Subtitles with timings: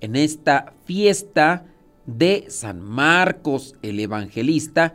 [0.00, 1.64] en esta fiesta
[2.06, 4.94] de San Marcos el Evangelista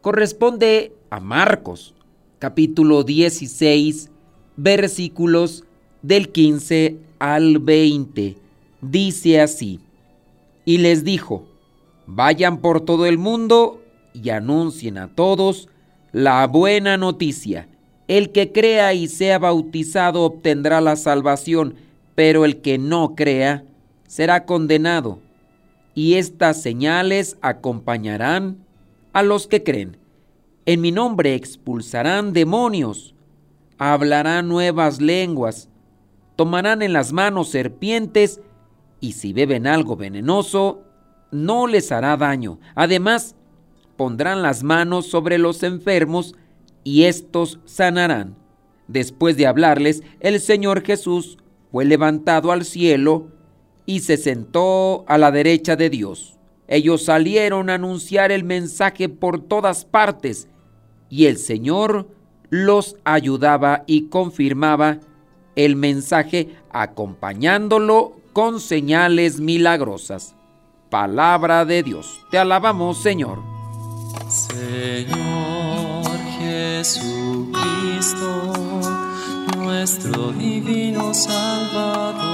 [0.00, 1.94] corresponde a Marcos,
[2.38, 4.10] capítulo 16,
[4.56, 5.64] versículos
[6.02, 8.36] del 15 al 20.
[8.82, 9.80] Dice así,
[10.64, 11.46] y les dijo,
[12.06, 13.82] vayan por todo el mundo
[14.12, 15.68] y anuncien a todos
[16.12, 17.68] la buena noticia.
[18.06, 21.74] El que crea y sea bautizado obtendrá la salvación,
[22.14, 23.64] pero el que no crea
[24.06, 25.18] será condenado.
[25.94, 28.64] Y estas señales acompañarán
[29.12, 29.96] a los que creen.
[30.66, 33.14] En mi nombre expulsarán demonios,
[33.78, 35.68] hablarán nuevas lenguas,
[36.36, 38.40] tomarán en las manos serpientes,
[39.00, 40.82] y si beben algo venenoso,
[41.30, 42.58] no les hará daño.
[42.74, 43.36] Además,
[43.96, 46.34] pondrán las manos sobre los enfermos,
[46.82, 48.36] y éstos sanarán.
[48.88, 51.38] Después de hablarles, el Señor Jesús
[51.70, 53.28] fue levantado al cielo
[53.86, 56.38] y se sentó a la derecha de Dios.
[56.66, 60.48] Ellos salieron a anunciar el mensaje por todas partes
[61.10, 62.08] y el Señor
[62.50, 64.98] los ayudaba y confirmaba
[65.56, 70.34] el mensaje acompañándolo con señales milagrosas.
[70.90, 72.20] Palabra de Dios.
[72.30, 73.42] Te alabamos, Señor.
[74.28, 76.06] Señor
[76.38, 77.52] Jesucristo,
[79.56, 82.33] nuestro divino Salvador.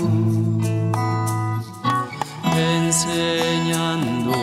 [2.54, 4.34] enseñando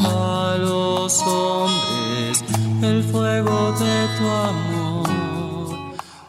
[0.00, 2.44] a los hombres
[2.82, 5.08] el fuego de tu amor.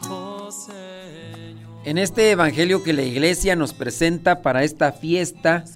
[0.08, 1.82] Oh Señor.
[1.84, 5.66] En este Evangelio que la iglesia nos presenta para esta fiesta,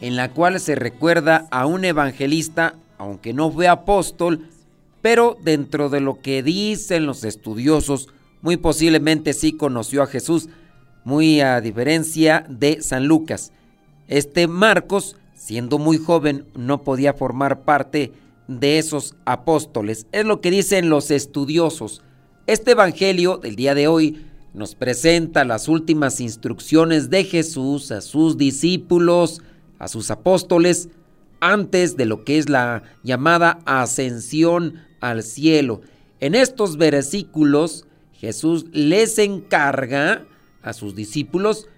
[0.00, 4.48] en la cual se recuerda a un evangelista, aunque no fue apóstol,
[5.02, 8.08] pero dentro de lo que dicen los estudiosos,
[8.42, 10.48] muy posiblemente sí conoció a Jesús,
[11.04, 13.52] muy a diferencia de San Lucas.
[14.08, 18.12] Este Marcos, siendo muy joven, no podía formar parte
[18.46, 20.06] de esos apóstoles.
[20.12, 22.02] Es lo que dicen los estudiosos.
[22.46, 28.38] Este Evangelio del día de hoy nos presenta las últimas instrucciones de Jesús a sus
[28.38, 29.42] discípulos,
[29.78, 30.88] a sus apóstoles,
[31.40, 35.80] antes de lo que es la llamada ascensión al cielo.
[36.20, 40.26] En estos versículos Jesús les encarga
[40.62, 41.68] a sus discípulos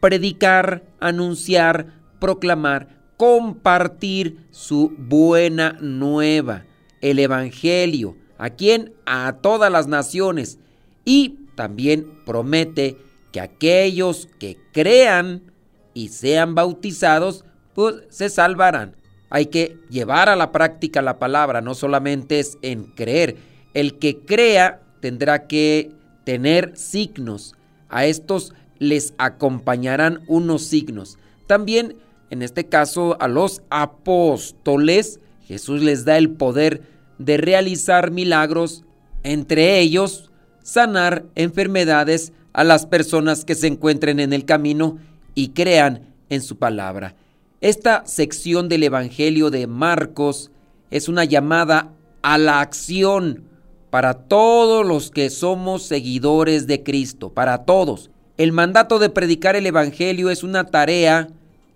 [0.00, 6.64] predicar, anunciar, proclamar, compartir su buena nueva,
[7.00, 8.16] el Evangelio.
[8.38, 8.92] ¿A quién?
[9.06, 10.58] A todas las naciones.
[11.04, 12.98] Y también promete
[13.32, 15.52] que aquellos que crean
[15.94, 17.44] y sean bautizados,
[17.74, 18.96] pues se salvarán.
[19.30, 23.36] Hay que llevar a la práctica la palabra, no solamente es en creer.
[23.74, 25.90] El que crea tendrá que
[26.24, 27.54] tener signos.
[27.88, 31.18] A estos les acompañarán unos signos.
[31.46, 31.96] También,
[32.30, 36.82] en este caso, a los apóstoles, Jesús les da el poder
[37.18, 38.84] de realizar milagros,
[39.22, 40.30] entre ellos
[40.62, 44.98] sanar enfermedades a las personas que se encuentren en el camino
[45.34, 47.14] y crean en su palabra.
[47.64, 50.50] Esta sección del Evangelio de Marcos
[50.90, 53.44] es una llamada a la acción
[53.88, 58.10] para todos los que somos seguidores de Cristo, para todos.
[58.36, 61.28] El mandato de predicar el Evangelio es una tarea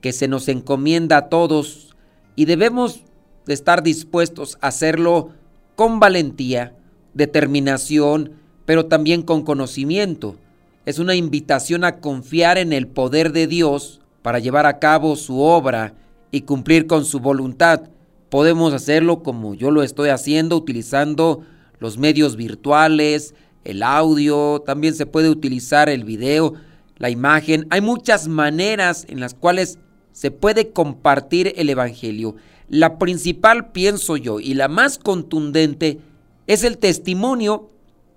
[0.03, 1.97] que se nos encomienda a todos
[2.37, 3.01] y debemos
[3.47, 5.31] de estar dispuestos a hacerlo
[5.75, 6.75] con valentía,
[7.15, 8.33] determinación,
[8.67, 10.37] pero también con conocimiento.
[10.85, 15.41] Es una invitación a confiar en el poder de Dios para llevar a cabo su
[15.41, 15.95] obra
[16.31, 17.89] y cumplir con su voluntad.
[18.29, 21.47] podemos hacerlo como yo lo estoy haciendo, utilizando
[21.79, 23.35] los medios virtuales,
[23.65, 26.53] el audio, también se puede utilizar el video,
[26.99, 27.67] la imagen.
[27.71, 29.79] Hay muchas maneras en las cuales
[30.13, 32.37] se puede compartir el Evangelio.
[32.69, 36.01] La principal, pienso yo, y la más contundente,
[36.47, 37.71] es el testimonio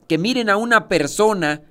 [0.10, 1.62] que miren a una persona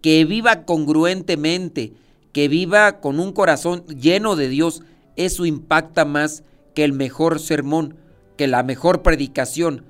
[0.00, 1.92] que viva congruentemente,
[2.32, 4.82] que viva con un corazón lleno de Dios.
[5.16, 6.44] Eso impacta más
[6.74, 7.96] que el mejor sermón,
[8.36, 9.84] que la mejor predicación.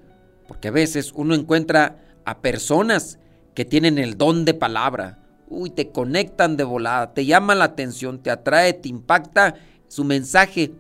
[0.49, 3.19] Porque a veces uno encuentra a personas
[3.55, 5.19] que tienen el don de palabra.
[5.49, 9.57] Uy, te conectan de volada, te llama la atención, te atrae, te impacta
[9.89, 10.73] su mensaje.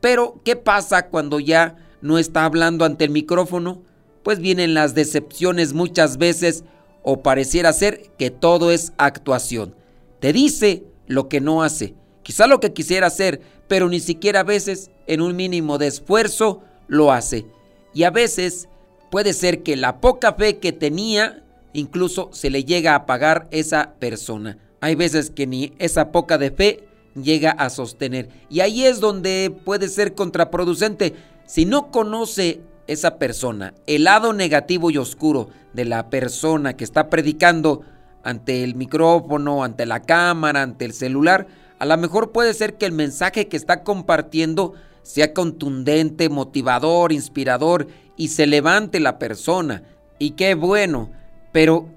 [0.00, 3.82] Pero, ¿qué pasa cuando ya no está hablando ante el micrófono?
[4.22, 6.64] Pues vienen las decepciones muchas veces
[7.02, 9.74] o pareciera ser que todo es actuación.
[10.20, 14.44] Te dice lo que no hace, quizá lo que quisiera hacer, pero ni siquiera a
[14.44, 17.46] veces en un mínimo de esfuerzo lo hace.
[17.92, 18.68] Y a veces
[19.10, 23.94] puede ser que la poca fe que tenía incluso se le llega a pagar esa
[23.98, 24.58] persona.
[24.80, 26.84] Hay veces que ni esa poca de fe
[27.14, 28.28] llega a sostener.
[28.48, 31.14] Y ahí es donde puede ser contraproducente.
[31.46, 37.08] Si no conoce esa persona el lado negativo y oscuro de la persona que está
[37.08, 37.82] predicando
[38.24, 41.46] ante el micrófono, ante la cámara, ante el celular,
[41.78, 47.86] a lo mejor puede ser que el mensaje que está compartiendo sea contundente, motivador, inspirador
[48.16, 49.82] y se levante la persona.
[50.18, 51.10] Y qué bueno,
[51.52, 51.88] pero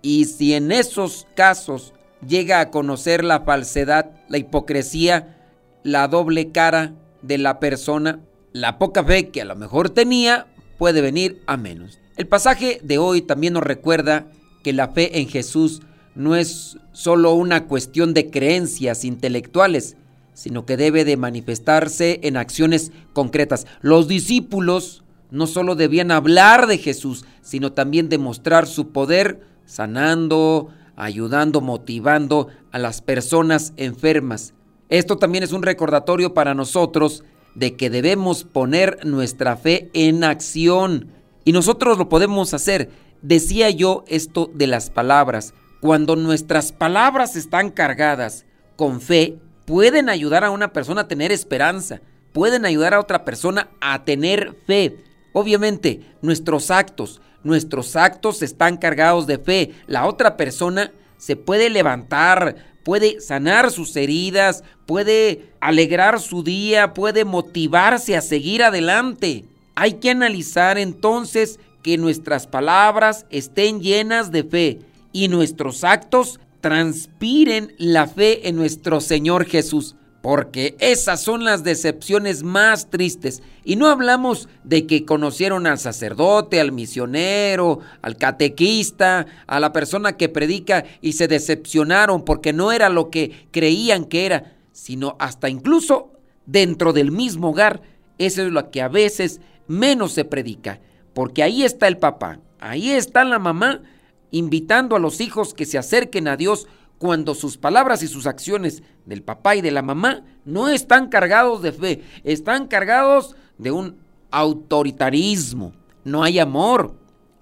[0.00, 1.92] ¿y si en esos casos
[2.26, 5.36] llega a conocer la falsedad, la hipocresía,
[5.82, 8.20] la doble cara de la persona?
[8.52, 10.46] La poca fe que a lo mejor tenía
[10.78, 11.98] puede venir a menos.
[12.16, 14.26] El pasaje de hoy también nos recuerda
[14.64, 15.82] que la fe en Jesús
[16.16, 19.96] no es solo una cuestión de creencias intelectuales,
[20.32, 23.66] sino que debe de manifestarse en acciones concretas.
[23.80, 31.60] Los discípulos no solo debían hablar de Jesús, sino también demostrar su poder sanando, ayudando,
[31.60, 34.54] motivando a las personas enfermas.
[34.88, 37.24] Esto también es un recordatorio para nosotros
[37.54, 41.08] de que debemos poner nuestra fe en acción.
[41.44, 42.90] Y nosotros lo podemos hacer.
[43.24, 45.54] Decía yo esto de las palabras.
[45.80, 48.44] Cuando nuestras palabras están cargadas
[48.76, 52.02] con fe, pueden ayudar a una persona a tener esperanza,
[52.34, 54.98] pueden ayudar a otra persona a tener fe.
[55.32, 59.72] Obviamente, nuestros actos, nuestros actos están cargados de fe.
[59.86, 67.24] La otra persona se puede levantar, puede sanar sus heridas, puede alegrar su día, puede
[67.24, 69.46] motivarse a seguir adelante.
[69.76, 74.78] Hay que analizar entonces que nuestras palabras estén llenas de fe
[75.12, 82.42] y nuestros actos transpiren la fe en nuestro Señor Jesús, porque esas son las decepciones
[82.42, 83.42] más tristes.
[83.64, 90.16] Y no hablamos de que conocieron al sacerdote, al misionero, al catequista, a la persona
[90.16, 95.50] que predica y se decepcionaron porque no era lo que creían que era, sino hasta
[95.50, 96.12] incluso
[96.46, 97.82] dentro del mismo hogar.
[98.16, 100.80] Eso es lo que a veces menos se predica,
[101.14, 103.82] porque ahí está el papá, ahí está la mamá
[104.30, 106.66] invitando a los hijos que se acerquen a Dios
[106.98, 111.62] cuando sus palabras y sus acciones del papá y de la mamá no están cargados
[111.62, 113.98] de fe, están cargados de un
[114.30, 115.72] autoritarismo.
[116.04, 116.94] No hay amor,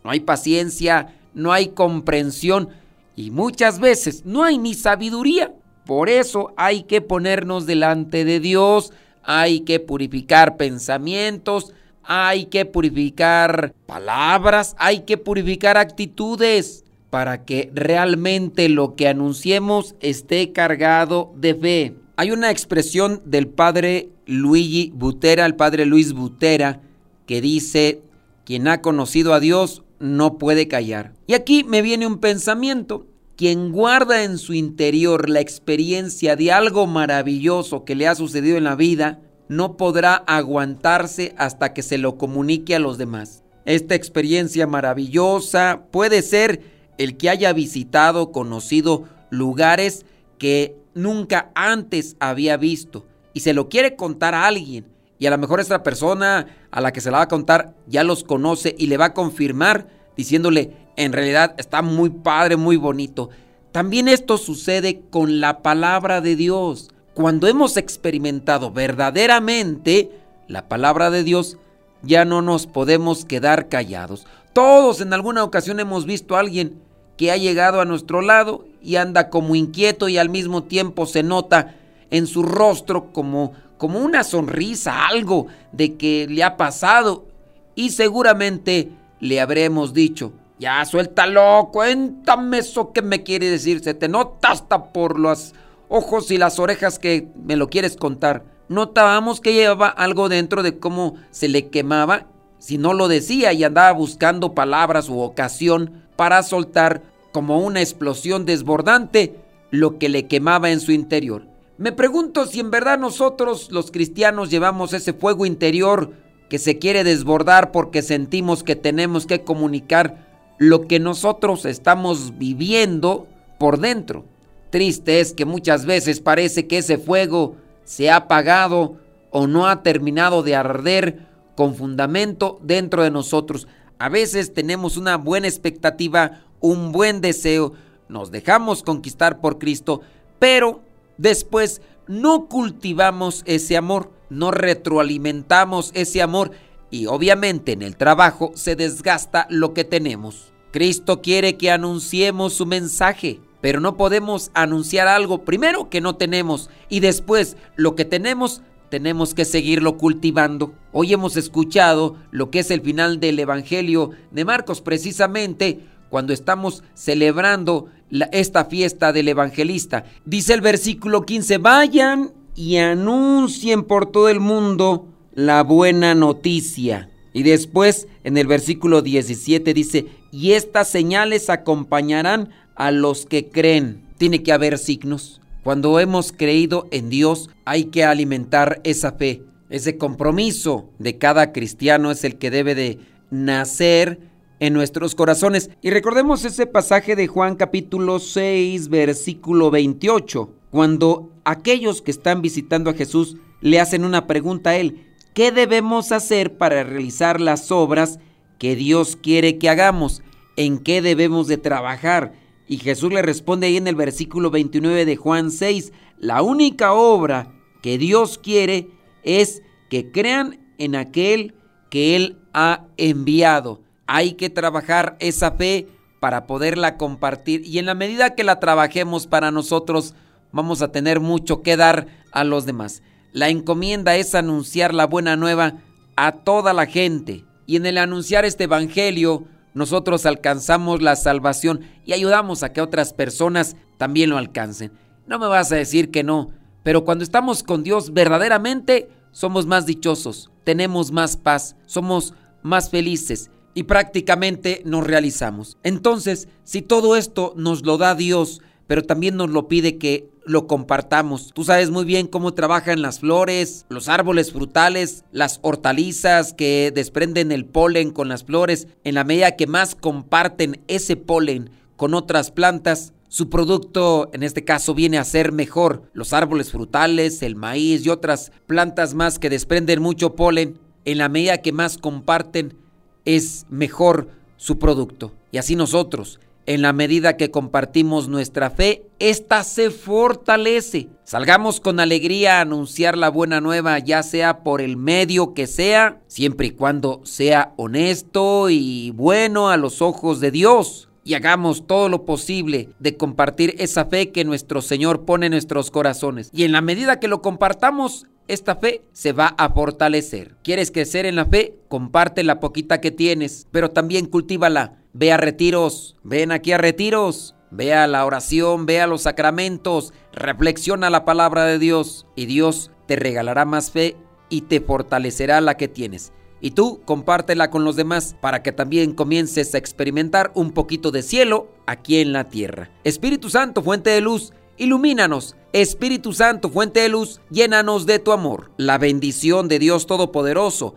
[0.04, 2.68] no hay paciencia, no hay comprensión
[3.16, 5.54] y muchas veces no hay ni sabiduría.
[5.86, 11.72] Por eso hay que ponernos delante de Dios, hay que purificar pensamientos,
[12.04, 20.52] hay que purificar palabras, hay que purificar actitudes para que realmente lo que anunciemos esté
[20.52, 21.94] cargado de fe.
[22.16, 26.80] Hay una expresión del padre Luigi Butera, el padre Luis Butera,
[27.26, 28.02] que dice,
[28.44, 31.12] quien ha conocido a Dios no puede callar.
[31.26, 33.06] Y aquí me viene un pensamiento,
[33.36, 38.64] quien guarda en su interior la experiencia de algo maravilloso que le ha sucedido en
[38.64, 39.20] la vida,
[39.52, 43.42] no podrá aguantarse hasta que se lo comunique a los demás.
[43.66, 46.62] Esta experiencia maravillosa puede ser
[46.96, 50.06] el que haya visitado, conocido lugares
[50.38, 53.04] que nunca antes había visto
[53.34, 54.86] y se lo quiere contar a alguien
[55.18, 58.04] y a lo mejor esta persona a la que se la va a contar ya
[58.04, 63.28] los conoce y le va a confirmar diciéndole en realidad está muy padre, muy bonito.
[63.70, 66.91] También esto sucede con la palabra de Dios.
[67.14, 70.10] Cuando hemos experimentado verdaderamente
[70.48, 71.58] la palabra de Dios,
[72.02, 74.26] ya no nos podemos quedar callados.
[74.54, 76.80] Todos en alguna ocasión hemos visto a alguien
[77.18, 81.22] que ha llegado a nuestro lado y anda como inquieto y al mismo tiempo se
[81.22, 81.74] nota
[82.10, 87.26] en su rostro como, como una sonrisa, algo de que le ha pasado
[87.74, 88.90] y seguramente
[89.20, 94.92] le habremos dicho, ya suéltalo, cuéntame eso que me quiere decir, se te nota hasta
[94.92, 95.54] por los
[95.92, 98.44] ojos y las orejas que me lo quieres contar.
[98.68, 102.26] Notábamos que llevaba algo dentro de cómo se le quemaba
[102.58, 108.46] si no lo decía y andaba buscando palabras u ocasión para soltar como una explosión
[108.46, 109.36] desbordante
[109.70, 111.46] lo que le quemaba en su interior.
[111.76, 116.12] Me pregunto si en verdad nosotros los cristianos llevamos ese fuego interior
[116.48, 123.26] que se quiere desbordar porque sentimos que tenemos que comunicar lo que nosotros estamos viviendo
[123.58, 124.24] por dentro.
[124.72, 128.96] Triste es que muchas veces parece que ese fuego se ha apagado
[129.30, 133.68] o no ha terminado de arder con fundamento dentro de nosotros.
[133.98, 137.74] A veces tenemos una buena expectativa, un buen deseo,
[138.08, 140.00] nos dejamos conquistar por Cristo,
[140.38, 140.80] pero
[141.18, 146.50] después no cultivamos ese amor, no retroalimentamos ese amor
[146.90, 150.50] y obviamente en el trabajo se desgasta lo que tenemos.
[150.70, 156.68] Cristo quiere que anunciemos su mensaje, pero no podemos anunciar algo primero que no tenemos
[156.90, 160.74] y después lo que tenemos tenemos que seguirlo cultivando.
[160.92, 166.82] Hoy hemos escuchado lo que es el final del Evangelio de Marcos precisamente cuando estamos
[166.92, 167.86] celebrando
[168.32, 170.04] esta fiesta del evangelista.
[170.26, 177.08] Dice el versículo 15, vayan y anuncien por todo el mundo la buena noticia.
[177.32, 184.02] Y después en el versículo 17 dice, y estas señales acompañarán a los que creen.
[184.18, 185.40] Tiene que haber signos.
[185.62, 189.42] Cuando hemos creído en Dios hay que alimentar esa fe.
[189.70, 192.98] Ese compromiso de cada cristiano es el que debe de
[193.30, 194.20] nacer
[194.60, 195.70] en nuestros corazones.
[195.80, 202.90] Y recordemos ese pasaje de Juan capítulo 6 versículo 28, cuando aquellos que están visitando
[202.90, 208.18] a Jesús le hacen una pregunta a él, ¿qué debemos hacer para realizar las obras
[208.58, 210.22] que Dios quiere que hagamos?
[210.56, 212.32] ¿En qué debemos de trabajar?
[212.68, 217.52] Y Jesús le responde ahí en el versículo 29 de Juan 6, la única obra
[217.82, 218.88] que Dios quiere
[219.22, 221.54] es que crean en aquel
[221.90, 223.80] que Él ha enviado.
[224.06, 225.88] Hay que trabajar esa fe
[226.20, 230.14] para poderla compartir y en la medida que la trabajemos para nosotros
[230.52, 233.02] vamos a tener mucho que dar a los demás.
[233.32, 235.74] La encomienda es anunciar la buena nueva
[236.16, 242.12] a toda la gente y en el anunciar este evangelio nosotros alcanzamos la salvación y
[242.12, 244.92] ayudamos a que otras personas también lo alcancen.
[245.26, 246.50] No me vas a decir que no,
[246.82, 253.50] pero cuando estamos con Dios verdaderamente somos más dichosos, tenemos más paz, somos más felices
[253.74, 255.78] y prácticamente nos realizamos.
[255.82, 258.60] Entonces, si todo esto nos lo da Dios,
[258.92, 261.52] pero también nos lo pide que lo compartamos.
[261.54, 267.52] Tú sabes muy bien cómo trabajan las flores, los árboles frutales, las hortalizas que desprenden
[267.52, 268.88] el polen con las flores.
[269.02, 274.62] En la medida que más comparten ese polen con otras plantas, su producto en este
[274.62, 276.02] caso viene a ser mejor.
[276.12, 281.30] Los árboles frutales, el maíz y otras plantas más que desprenden mucho polen, en la
[281.30, 282.76] medida que más comparten,
[283.24, 285.32] es mejor su producto.
[285.50, 291.08] Y así nosotros, en la medida que compartimos nuestra fe, ésta se fortalece.
[291.24, 296.20] Salgamos con alegría a anunciar la buena nueva, ya sea por el medio que sea,
[296.26, 301.08] siempre y cuando sea honesto y bueno a los ojos de Dios.
[301.24, 305.90] Y hagamos todo lo posible de compartir esa fe que nuestro Señor pone en nuestros
[305.90, 306.50] corazones.
[306.52, 310.56] Y en la medida que lo compartamos, esta fe se va a fortalecer.
[310.64, 311.76] ¿Quieres crecer en la fe?
[311.88, 315.01] Comparte la poquita que tienes, pero también cultívala.
[315.14, 320.12] Ve a retiros, ven aquí a retiros, ve a la oración, ve a los sacramentos,
[320.32, 324.16] reflexiona la palabra de Dios y Dios te regalará más fe
[324.48, 326.32] y te fortalecerá la que tienes.
[326.60, 331.22] Y tú compártela con los demás para que también comiences a experimentar un poquito de
[331.22, 332.90] cielo aquí en la tierra.
[333.04, 338.70] Espíritu Santo, fuente de luz, ilumínanos Espíritu Santo, fuente de luz, llénanos de tu amor.
[338.76, 340.96] La bendición de Dios Todopoderoso,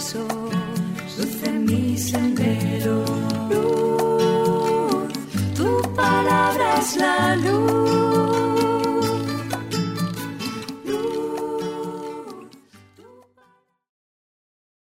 [0.00, 0.24] pasos,
[1.66, 3.04] mi sendero,
[3.50, 5.12] luz,
[5.54, 7.89] tu palabra es la luz.